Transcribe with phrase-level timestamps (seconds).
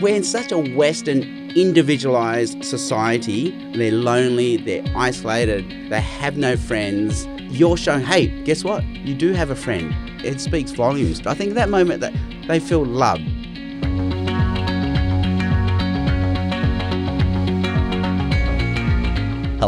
[0.00, 1.22] we're in such a Western
[1.56, 3.50] individualized society.
[3.74, 7.26] They're lonely, they're isolated, they have no friends.
[7.48, 8.84] You're showing, hey, guess what?
[8.84, 9.94] You do have a friend.
[10.24, 11.26] It speaks volumes.
[11.26, 12.12] I think that moment that
[12.48, 13.22] they feel loved.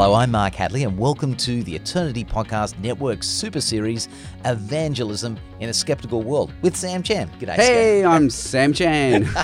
[0.01, 4.09] Hello, I'm Mark Hadley, and welcome to the Eternity Podcast Network super series,
[4.45, 7.29] Evangelism in a Skeptical World, with Sam Chan.
[7.41, 9.29] G'day, Hey, I'm Sam Chan.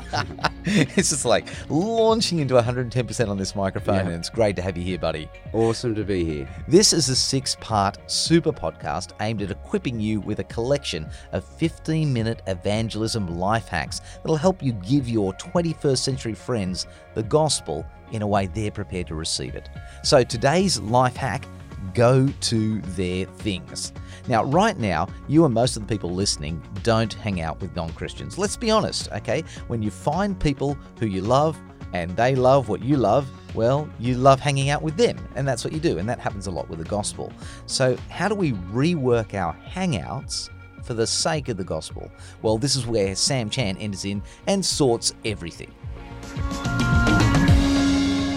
[0.66, 4.01] It's just like launching into 110% on this microphone, Yeah.
[4.02, 5.28] and it's great to have you here, buddy.
[5.52, 6.48] awesome to be here.
[6.69, 11.45] This is a six part super podcast aimed at equipping you with a collection of
[11.45, 17.84] 15 minute evangelism life hacks that'll help you give your 21st century friends the gospel
[18.14, 19.68] in a way they're prepared to receive it.
[20.02, 21.46] So today's life hack
[21.92, 23.92] go to their things.
[24.28, 27.92] Now, right now, you and most of the people listening don't hang out with non
[27.92, 28.38] Christians.
[28.38, 29.45] Let's be honest, okay?
[29.66, 31.58] When you find people who you love
[31.92, 35.62] and they love what you love, well, you love hanging out with them, and that's
[35.62, 37.33] what you do, and that happens a lot with the gospel.
[37.67, 40.50] So, how do we rework our hangouts
[40.83, 42.11] for the sake of the gospel?
[42.42, 45.72] Well, this is where Sam Chan enters in and sorts everything.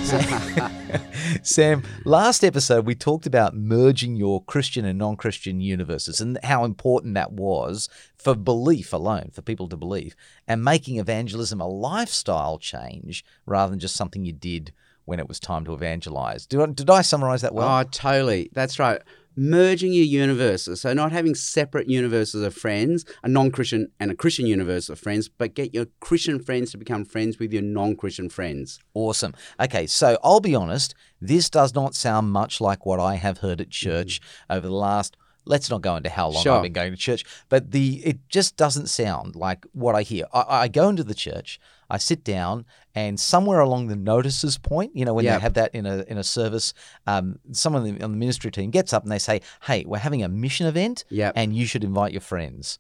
[1.44, 6.64] Sam, last episode we talked about merging your Christian and non Christian universes and how
[6.64, 10.16] important that was for belief alone, for people to believe,
[10.48, 14.72] and making evangelism a lifestyle change rather than just something you did
[15.04, 16.46] when it was time to evangelize.
[16.46, 17.68] Did I, did I summarize that well?
[17.68, 18.50] oh, totally.
[18.54, 19.02] That's right.
[19.40, 20.82] Merging your universes.
[20.82, 25.00] So, not having separate universes of friends, a non Christian and a Christian universe of
[25.00, 28.80] friends, but get your Christian friends to become friends with your non Christian friends.
[28.94, 29.34] Awesome.
[29.60, 33.62] Okay, so I'll be honest, this does not sound much like what I have heard
[33.62, 34.58] at church mm-hmm.
[34.58, 35.16] over the last
[35.48, 36.58] let's not go into how long Sure.
[36.58, 40.26] I've been going to church, but the it just doesn't sound like what I hear.
[40.34, 44.96] I, I go into the church, I sit down, and somewhere along the notices point,
[44.96, 45.36] you know, when Yep.
[45.38, 46.74] they have that in a in a service,
[47.06, 50.00] um, someone on the, on the ministry team gets up and they say, "Hey, we're
[50.00, 51.34] having a mission event, Yep.
[51.36, 52.80] and you should invite your friends,"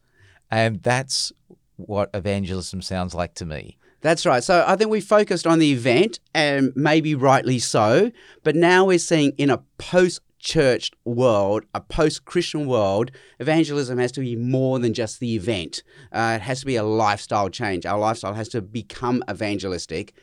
[0.51, 1.31] and that's
[1.77, 3.77] what evangelism sounds like to me.
[4.01, 4.43] That's right.
[4.43, 8.11] So I think we focused on the event, and maybe rightly so.
[8.43, 14.11] But now we're seeing in a post church world, a post Christian world, evangelism has
[14.13, 15.83] to be more than just the event.
[16.11, 17.85] Uh, it has to be a lifestyle change.
[17.85, 20.13] Our lifestyle has to become evangelistic.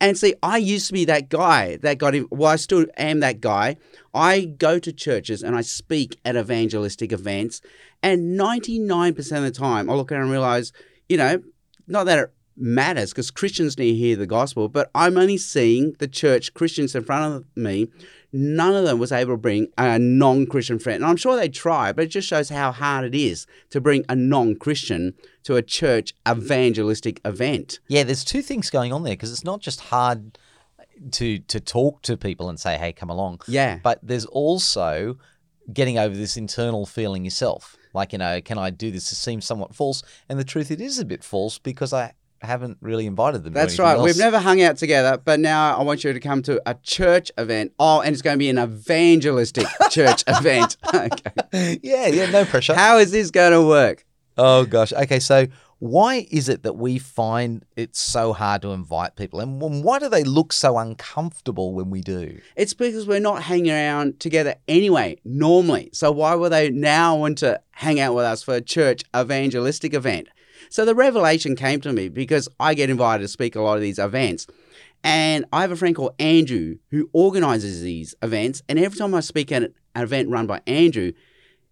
[0.00, 2.14] And see, I used to be that guy that got.
[2.30, 3.76] Well, I still am that guy.
[4.14, 7.60] I go to churches and I speak at evangelistic events,
[8.02, 10.72] and 99% of the time I look around and realize,
[11.08, 11.42] you know,
[11.86, 15.94] not that it matters because Christians need to hear the gospel, but I'm only seeing
[15.98, 17.88] the church Christians in front of me.
[18.32, 21.02] None of them was able to bring a non Christian friend.
[21.02, 24.04] And I'm sure they try, but it just shows how hard it is to bring
[24.08, 27.80] a non Christian to a church evangelistic event.
[27.88, 30.38] Yeah, there's two things going on there because it's not just hard
[31.12, 33.80] to to talk to people and say, "Hey, come along," Yeah.
[33.82, 35.16] but there's also
[35.72, 37.76] getting over this internal feeling yourself.
[37.94, 39.10] Like, you know, can I do this?
[39.10, 42.12] It seems somewhat false, and the truth, it is a bit false because I
[42.42, 43.52] haven't really invited them.
[43.52, 43.96] That's right.
[43.96, 44.04] else.
[44.04, 47.30] We've never hung out together, but now I want you to come to a church
[47.36, 47.72] event.
[47.78, 50.76] Oh, and it's going to be an evangelistic church event.
[50.92, 51.78] Okay.
[51.82, 52.74] yeah, yeah, no pressure.
[52.74, 54.04] How is this going to work?
[54.36, 54.92] Oh gosh.
[54.92, 55.46] Okay, so
[55.78, 60.08] why is it that we find it so hard to invite people, and why do
[60.08, 62.38] they look so uncomfortable when we do?
[62.54, 65.88] It's because we're not hanging around together anyway, normally.
[65.92, 69.94] So why would they now want to hang out with us for a church evangelistic
[69.94, 70.28] event?
[70.68, 73.82] So the revelation came to me because I get invited to speak a lot of
[73.82, 74.46] these events.
[75.02, 78.62] And I have a friend called Andrew who organizes these events.
[78.68, 81.12] And every time I speak at an event run by Andrew,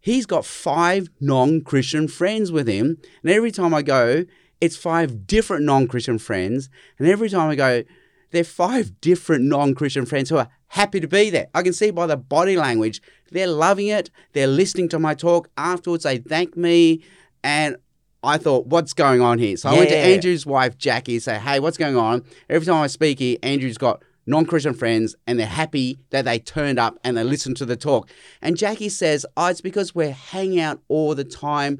[0.00, 2.98] he's got five non Christian friends with him.
[3.22, 4.24] And every time I go,
[4.60, 6.70] it's five different non Christian friends.
[6.98, 7.84] And every time I go,
[8.30, 11.48] they're five different non Christian friends who are happy to be there.
[11.54, 13.00] I can see by the body language,
[13.30, 14.10] they're loving it.
[14.32, 15.48] They're listening to my talk.
[15.56, 17.02] Afterwards, they thank me.
[17.42, 17.76] And
[18.22, 19.56] I thought, what's going on here?
[19.56, 20.02] So I went to Yeah.
[20.02, 22.24] Andrew's wife, Jackie, say, hey, what's going on?
[22.48, 26.38] Every time I speak here, Andrew's got non Christian friends and they're happy that they
[26.38, 28.10] turned up and they listened to the talk.
[28.42, 31.78] And Jackie says, oh, it's because we're hanging out all the time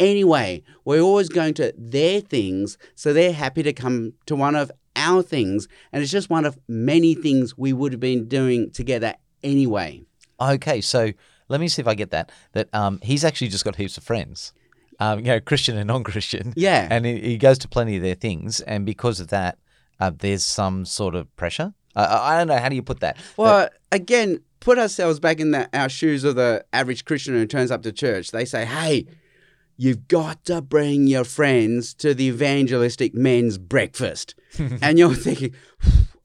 [0.00, 0.62] anyway.
[0.84, 5.22] We're always going to their things, so they're happy to come to one of our
[5.22, 5.68] things.
[5.92, 10.02] And it's just one of many things we would have been doing together anyway.
[10.40, 11.12] Okay, so
[11.48, 12.32] let me see if I get that.
[12.52, 14.52] That um, he's actually just got heaps of friends,
[15.00, 16.52] um, you know, Christian and non-Christian.
[16.56, 16.88] Yeah.
[16.90, 19.58] and he, he goes to plenty of their things, and because of that,
[20.00, 21.74] uh, there's some sort of pressure.
[21.96, 23.16] Uh, I don't know how do you put that.
[23.36, 27.70] Well, again, put ourselves back in the, our shoes of the average Christian who turns
[27.70, 28.30] up to church.
[28.32, 29.06] They say, hey,
[29.76, 34.34] you've got to bring your friends to the evangelistic men's breakfast.
[34.82, 35.54] and you're thinking,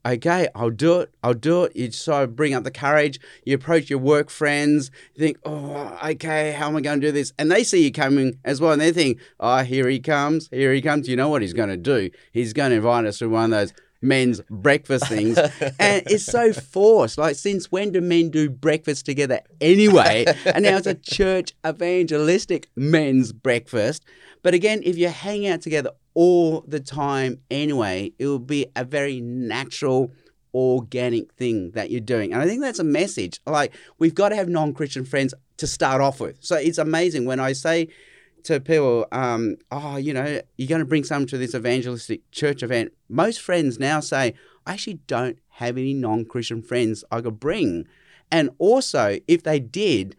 [0.04, 1.14] okay, I'll do it.
[1.22, 1.76] I'll do it.
[1.76, 3.20] You so bring up the courage.
[3.44, 4.90] You approach your work friends.
[5.14, 7.32] You think, oh, okay, how am I going to do this?
[7.38, 8.72] And they see you coming as well.
[8.72, 10.48] And they think, oh, here he comes.
[10.50, 11.08] Here he comes.
[11.08, 12.10] You know what he's going to do?
[12.32, 15.38] He's going to invite us to one of those men's breakfast things.
[15.78, 17.18] and it's so forced.
[17.18, 20.24] Like, since when do men do breakfast together anyway?
[20.46, 24.04] and now it's a church evangelistic men's breakfast.
[24.42, 25.90] But again, if you hang out together
[26.20, 30.12] all the time anyway, it will be a very natural,
[30.52, 32.34] organic thing that you're doing.
[32.34, 33.40] And I think that's a message.
[33.46, 36.36] Like, we've got to have non Christian friends to start off with.
[36.40, 37.88] So it's amazing when I say,
[38.44, 42.62] to people, um, oh, you know, you're going to bring someone to this evangelistic church
[42.62, 42.92] event.
[43.08, 44.34] Most friends now say,
[44.66, 47.86] I actually don't have any non Christian friends I could bring.
[48.30, 50.16] And also, if they did,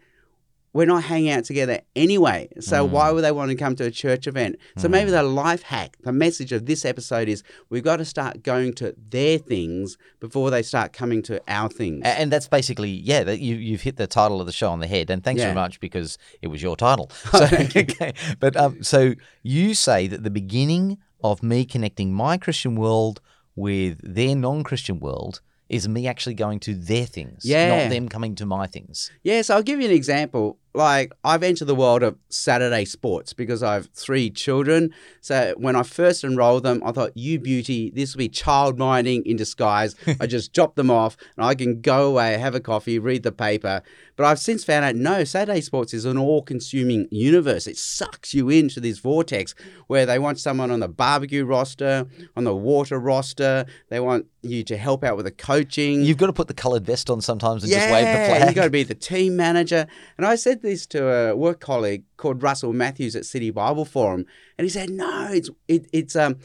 [0.74, 2.48] we're not hanging out together anyway.
[2.60, 2.90] So Mm.
[2.90, 4.56] why would they want to come to a church event?
[4.78, 8.42] So maybe the life hack, the message of this episode is we've got to start
[8.42, 12.02] going to their things before they start coming to our things.
[12.04, 14.86] And that's basically, yeah, that you, you've hit the title of the show on the
[14.86, 15.10] head.
[15.10, 15.46] And thanks Yeah.
[15.48, 17.10] very much because it was your title.
[17.32, 17.44] So,
[17.76, 18.12] okay.
[18.40, 23.20] But um, so you say that the beginning of me connecting my Christian world
[23.54, 27.68] with their non Christian world is me actually going to their things, Yeah.
[27.68, 29.10] not them coming to my things.
[29.22, 30.58] Yeah, so I'll give you an example.
[30.74, 34.90] Like, I've entered the world of Saturday sports because I have three children.
[35.20, 39.24] So, when I first enrolled them, I thought, you beauty, this will be child minding
[39.26, 39.94] in disguise.
[40.20, 43.32] I just drop them off and I can go away, have a coffee, read the
[43.32, 43.82] paper.
[44.16, 47.66] But I've since found out no, Saturday sports is an all consuming universe.
[47.66, 49.54] It sucks you into this vortex
[49.86, 53.66] where they want someone on the barbecue roster, on the water roster.
[53.88, 56.02] They want you to help out with the coaching.
[56.02, 58.48] You've got to put the coloured vest on sometimes and just wave the Yeah, flag.
[58.48, 59.86] You got to be the team manager.
[60.18, 64.24] And I said this to a work colleague called Russell Matthews at City Bible Forum,
[64.58, 66.36] and he said, "No, it's it, it's um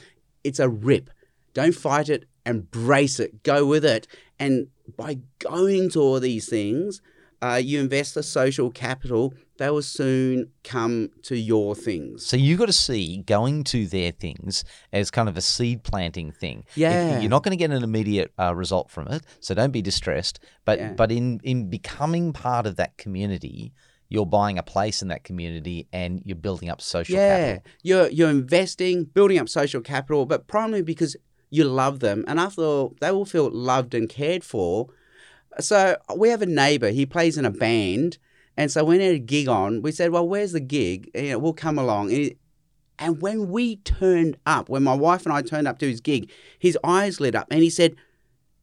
[0.44, 1.10] it's a rip.
[1.54, 4.08] Don't fight it, embrace it, go with it.
[4.40, 7.02] And by going to all these things,
[7.42, 9.34] uh, you invest the social capital.
[9.58, 12.24] They will soon come to your things.
[12.24, 14.64] So you've got to see going to their things
[14.94, 16.60] as kind of a seed planting thing.
[16.70, 17.20] If- Yeah.
[17.20, 20.40] you're not going to get an immediate uh, result from it, so don't be distressed.
[20.64, 20.94] But Yeah.
[20.94, 23.74] but in in becoming part of that community,
[24.10, 27.72] you're buying a place in that community and you're building up social yeah, capital.
[27.84, 31.16] you're you're investing, building up social capital, but primarily because
[31.50, 34.88] you love them, and after all, they will feel loved and cared for.
[35.60, 36.90] So we have a neighbor.
[36.90, 38.18] He plays in a band,
[38.56, 41.10] and so when he had a gig on, we said, "Well, where's the gig?
[41.16, 42.38] You know, we'll come along." And, he-
[43.00, 46.32] and when we turned up, when my wife and I turned up to his gig,
[46.58, 47.96] his eyes lit up, and he said,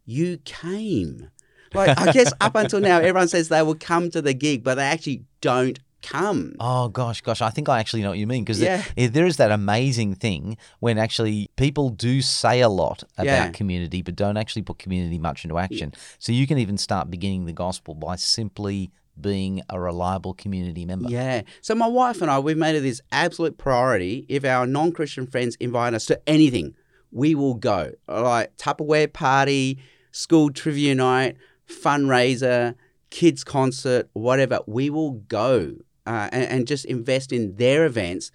[0.04, 1.30] "You came."
[1.74, 4.76] Like I guess up until now, everyone says they will come to the gig, but
[4.76, 6.54] they actually don't come.
[6.60, 7.40] Oh gosh, gosh!
[7.40, 8.82] I think I actually know what you mean because Yeah.
[8.96, 13.48] there is that amazing thing when actually people do say a lot about Yeah.
[13.50, 15.94] community, but don't actually put community much into action.
[16.18, 18.90] So you can even start beginning the gospel by simply
[19.20, 21.08] being a reliable community member.
[21.08, 21.42] Yeah.
[21.62, 24.26] So my wife and I, we've made it this absolute priority.
[24.28, 26.74] If our non-Christian friends invite us to anything,
[27.12, 27.92] we will go.
[28.08, 29.78] Like Tupperware party,
[30.10, 31.36] school trivia night,
[31.68, 32.74] fundraiser,
[33.10, 34.60] kids concert, whatever.
[34.66, 35.76] We will go
[36.06, 38.30] uh, and, and just invest in their events.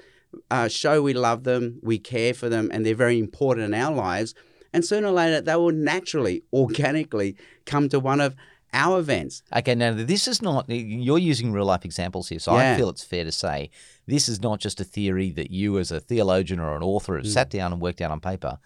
[0.51, 3.93] Uh, show we love them, we care for them, and they're very important in our
[3.93, 4.35] lives.
[4.71, 8.35] And sooner or later, they will naturally, organically come to one of
[8.71, 9.41] our events.
[9.55, 12.37] Okay, now this is not, you're using real life examples here.
[12.37, 13.71] So I feel it's fair to say
[14.05, 17.23] this is not just a theory that you, as a theologian or an author, Mm.
[17.23, 18.59] have sat down and worked out on paper.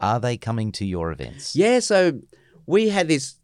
[0.00, 1.56] Are they coming to your events?
[1.56, 2.20] Yeah, so
[2.66, 3.34] we had this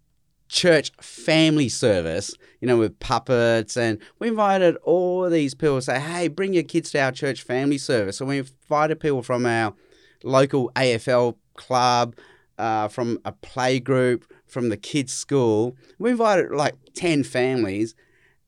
[0.55, 6.29] church family service, you know, with puppets, and we invited all these people say, hey,
[6.29, 8.19] bring your kids to our church family service.
[8.19, 9.75] So we invited people from our
[10.23, 12.15] local AFL club,
[12.57, 15.77] uh, from a play group, from the kids' school.
[15.99, 17.97] We invited like 10 families,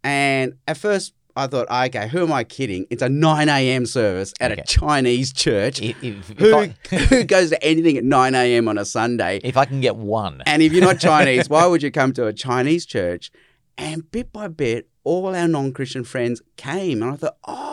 [0.04, 2.86] and at first, I thought, okay, who am I kidding?
[2.90, 3.84] It's a 9 a.m.
[3.86, 4.62] service at Okay.
[4.62, 5.80] a Chinese church.
[5.82, 6.66] If, if, if Who, I,
[6.96, 8.68] who goes to anything at 9 a.m.
[8.68, 9.40] on a Sunday?
[9.44, 10.42] if I can get one.
[10.46, 13.30] And if you're not Chinese, why would you come to a Chinese church?
[13.78, 17.02] And bit by bit, all our non Christian friends came.
[17.02, 17.65] And I thought, oh,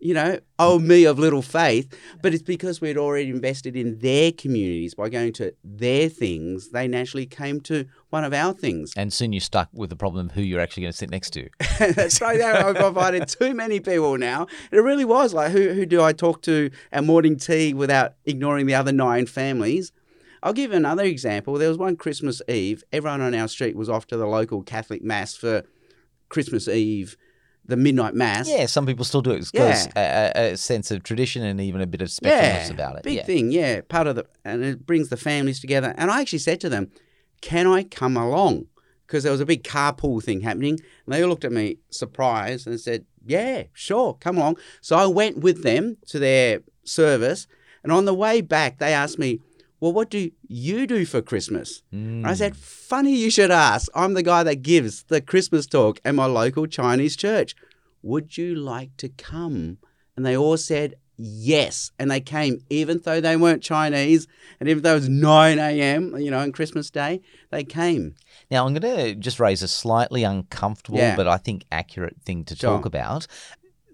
[0.00, 1.92] you know, oh, me of little faith.
[2.22, 6.70] But it's because we'd already invested in their communities by going to their things.
[6.70, 8.92] They naturally came to one of our things.
[8.96, 11.30] And soon you're stuck with the problem of who you're actually going to sit next
[11.30, 11.48] to.
[11.94, 12.40] That's right.
[12.40, 14.46] I've invited too many people now.
[14.70, 18.66] It really was like, who, who do I talk to at morning tea without ignoring
[18.66, 19.92] the other nine families?
[20.42, 21.54] I'll give another example.
[21.54, 22.84] There was one Christmas Eve.
[22.92, 25.64] Everyone on our street was off to the local Catholic Mass for
[26.28, 27.16] Christmas Eve
[27.68, 28.48] the midnight mass.
[28.48, 29.38] Yeah, some people still do it.
[29.38, 33.04] It's got a, a, sense of tradition and even a bit of specialness about it.
[33.04, 33.24] Big yeah.
[33.24, 33.82] thing, yeah.
[33.82, 35.94] Part of the and it brings the families together.
[35.96, 36.90] And I actually said to them,
[37.42, 38.66] "Can I come along?"
[39.06, 40.78] Because there was a big carpool thing happening.
[41.06, 45.06] And they all looked at me surprised and said, "Yeah, sure, come along." So I
[45.06, 47.46] went with them to their service,
[47.82, 49.40] and on the way back, they asked me,
[49.80, 52.60] "Well, what do you do for Christmas?" And I said, hmm.
[52.60, 53.88] "Funny you should ask.
[53.94, 57.54] I'm the guy that gives the Christmas talk at my local Chinese church.
[58.02, 59.78] Would you like to come?"
[60.16, 61.90] And they all said, yes.
[61.98, 64.26] And they came, even though they weren't Chinese,
[64.60, 67.20] and even though it was 9 a.m., you know, on Christmas Day,
[67.50, 68.14] they came.
[68.50, 71.16] Now, I'm going to just raise a slightly uncomfortable, Yeah.
[71.16, 72.76] but I think accurate thing to Sure.
[72.76, 73.26] talk about.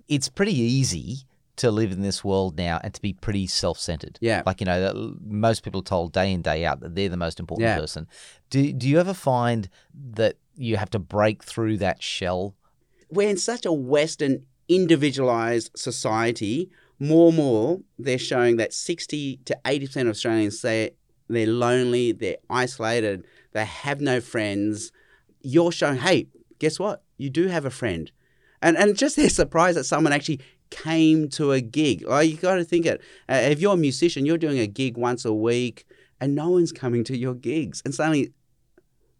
[0.06, 1.24] It's pretty easy
[1.56, 4.18] to live in this world now and to be pretty self centered.
[4.20, 4.42] Yeah.
[4.44, 7.38] Like, you know, most people are told day in, day out that they're the most
[7.40, 7.78] important Yeah.
[7.78, 8.06] person.
[8.50, 9.68] Do, do you ever find
[10.12, 12.54] that you have to break through that shell?
[13.10, 16.70] We're in such a Western, individualized society.
[17.00, 20.90] More and more, they're showing that 60 to 80% of Australians say
[21.28, 24.92] they're lonely, they're isolated, they have no friends.
[25.42, 27.02] You're showing, hey, guess what?
[27.16, 28.10] You do have a friend.
[28.62, 30.40] And, and just they're surprised that someone actually
[30.82, 32.06] came to a gig.
[32.06, 33.00] Like you got to think it.
[33.28, 35.86] Uh, if you're a musician, you're doing a gig once a week,
[36.20, 38.32] and no one's coming to your gigs, and suddenly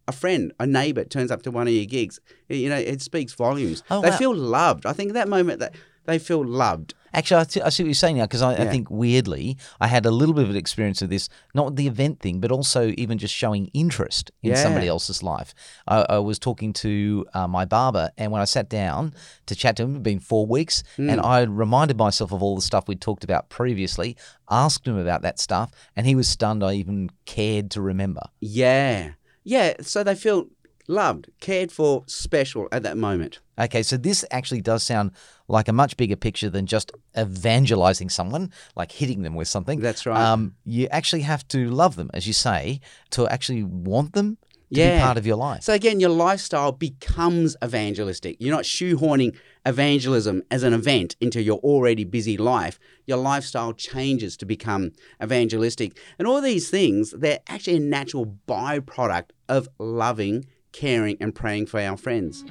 [0.07, 2.19] a friend, a neighbor turns up to one of your gigs.
[2.49, 3.83] You know, it speaks volumes.
[3.89, 4.17] Oh, they wow.
[4.17, 4.85] feel loved.
[4.85, 5.73] I think that moment that
[6.05, 6.93] they feel loved.
[7.17, 8.69] Actually, I, see- I see what you're saying now because I, I Yeah.
[8.71, 11.87] think weirdly, I had a little bit of an experience of this, not with the
[11.87, 14.55] event thing, but also even just showing interest in Yeah.
[14.61, 15.53] somebody else's life.
[15.87, 19.13] I, I was talking to uh, my barber, and when I sat down
[19.47, 21.09] to chat to him, it'd been four weeks, Hmm.
[21.09, 24.15] and I reminded myself of all the stuff we'd talked about previously,
[24.49, 28.21] asked him about that stuff, and he was stunned I even cared to remember.
[28.41, 29.11] Yeah.
[29.43, 29.73] Yeah.
[29.81, 30.47] So they feel
[30.87, 33.39] loved, cared for, special at that moment.
[33.59, 35.11] Okay, so this actually does sound
[35.47, 39.79] like a much bigger picture than just evangelizing someone, like hitting them with something.
[39.79, 40.19] That's right.
[40.19, 44.37] Um, you actually have to love them, as you say, to actually want them
[44.73, 45.63] to be part of your life.
[45.63, 48.37] So again, your lifestyle becomes evangelistic.
[48.39, 52.79] You're not shoehorning evangelism as an event into your already busy life.
[53.05, 54.91] Your lifestyle changes to become
[55.23, 55.97] evangelistic.
[56.19, 61.79] And all these things, they're actually a natural byproduct of loving, caring, and praying for
[61.79, 62.43] our friends.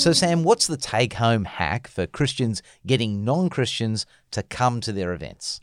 [0.00, 4.92] So, Sam, what's the take home hack for Christians getting non Christians to come to
[4.92, 5.60] their events?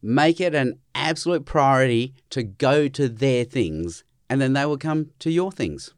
[0.00, 5.10] Make it an absolute priority to go to their things, and then they will come
[5.18, 5.94] to your things.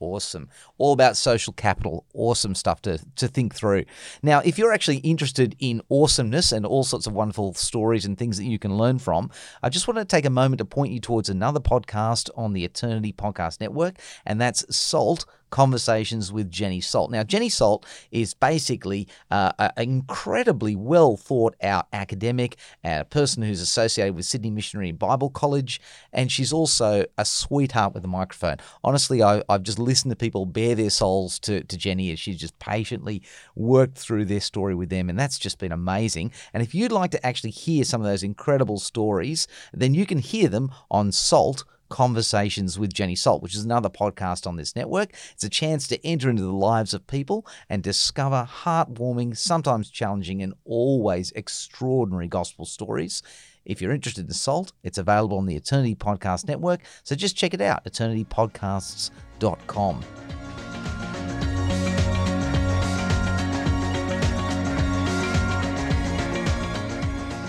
[0.00, 0.48] Awesome.
[0.78, 2.06] All about social capital.
[2.14, 3.84] Awesome stuff to, to think through.
[4.22, 8.36] Now, if you're actually interested in awesomeness and all sorts of wonderful stories and things
[8.36, 9.30] that you can learn from,
[9.62, 12.64] I just want to take a moment to point you towards another podcast on the
[12.64, 17.10] Eternity Podcast Network, and that's Salt Conversations with Jenny Salt.
[17.10, 23.60] Now, Jenny Salt is basically uh, an incredibly well thought out academic, a person who's
[23.60, 25.80] associated with Sydney Missionary Bible College,
[26.12, 28.56] and she's also a sweetheart with a microphone.
[28.84, 32.38] Honestly, I, I've just listened to people bare their souls to, to Jenny as she's
[32.38, 33.22] just patiently
[33.54, 36.32] worked through their story with them, and that's just been amazing.
[36.52, 40.18] And if you'd like to actually hear some of those incredible stories, then you can
[40.18, 41.64] hear them on Salt.
[41.88, 45.14] Conversations with Jenny Salt, which is another podcast on this network.
[45.32, 50.42] It's a chance to enter into the lives of people and discover heartwarming, sometimes challenging,
[50.42, 53.22] and always extraordinary gospel stories.
[53.64, 57.54] If you're interested in Salt, it's available on the Eternity Podcast Network, so just check
[57.54, 60.04] it out eternitypodcasts.com.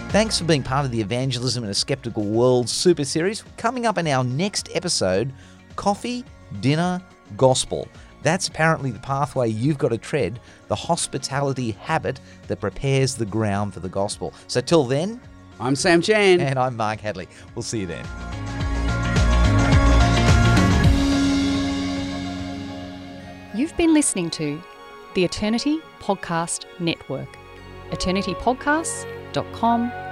[0.09, 3.43] Thanks for being part of the Evangelism in a Skeptical World super series.
[3.57, 5.31] Coming up in our next episode
[5.75, 6.25] Coffee,
[6.61, 7.01] Dinner,
[7.37, 7.87] Gospel.
[8.23, 13.73] That's apparently the pathway you've got to tread, the hospitality habit that prepares the ground
[13.73, 14.33] for the gospel.
[14.47, 15.21] So, till then,
[15.59, 16.41] I'm Sam Chan.
[16.41, 17.27] and I'm Mark Hadley.
[17.55, 18.05] We'll see you then.
[23.53, 24.61] You've been listening to
[25.13, 27.29] the Eternity Podcast Network,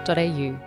[0.06, 0.65] eternitypodcasts.com.au.